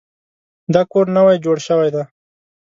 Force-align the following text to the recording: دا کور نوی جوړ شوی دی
دا 0.73 0.81
کور 0.91 1.05
نوی 1.15 1.37
جوړ 1.45 1.57
شوی 1.67 1.89
دی 1.93 2.03